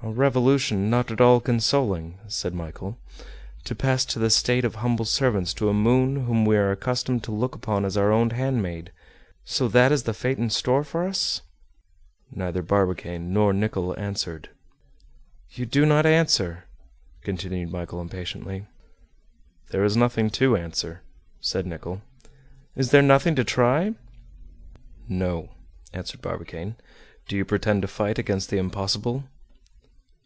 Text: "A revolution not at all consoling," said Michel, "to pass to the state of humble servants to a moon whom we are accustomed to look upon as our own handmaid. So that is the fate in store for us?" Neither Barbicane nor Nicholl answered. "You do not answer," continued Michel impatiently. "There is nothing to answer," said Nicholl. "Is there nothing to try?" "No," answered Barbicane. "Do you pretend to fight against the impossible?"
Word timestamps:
"A 0.00 0.10
revolution 0.10 0.88
not 0.88 1.10
at 1.10 1.20
all 1.20 1.38
consoling," 1.40 2.18
said 2.28 2.54
Michel, 2.54 2.96
"to 3.64 3.74
pass 3.74 4.04
to 4.06 4.18
the 4.18 4.30
state 4.30 4.64
of 4.64 4.76
humble 4.76 5.04
servants 5.04 5.52
to 5.54 5.68
a 5.68 5.74
moon 5.74 6.24
whom 6.24 6.46
we 6.46 6.56
are 6.56 6.70
accustomed 6.70 7.22
to 7.24 7.32
look 7.32 7.54
upon 7.56 7.84
as 7.84 7.94
our 7.96 8.10
own 8.12 8.30
handmaid. 8.30 8.92
So 9.44 9.66
that 9.68 9.90
is 9.92 10.04
the 10.04 10.14
fate 10.14 10.38
in 10.38 10.48
store 10.50 10.82
for 10.84 11.04
us?" 11.06 11.42
Neither 12.30 12.62
Barbicane 12.62 13.32
nor 13.34 13.52
Nicholl 13.52 13.98
answered. 13.98 14.48
"You 15.50 15.66
do 15.66 15.84
not 15.84 16.06
answer," 16.06 16.64
continued 17.22 17.70
Michel 17.72 18.00
impatiently. 18.00 18.64
"There 19.70 19.84
is 19.84 19.96
nothing 19.96 20.30
to 20.30 20.56
answer," 20.56 21.02
said 21.40 21.66
Nicholl. 21.66 22.00
"Is 22.76 22.92
there 22.92 23.02
nothing 23.02 23.34
to 23.34 23.44
try?" 23.44 23.94
"No," 25.08 25.50
answered 25.92 26.22
Barbicane. 26.22 26.76
"Do 27.26 27.36
you 27.36 27.44
pretend 27.44 27.82
to 27.82 27.88
fight 27.88 28.18
against 28.18 28.48
the 28.48 28.58
impossible?" 28.58 29.24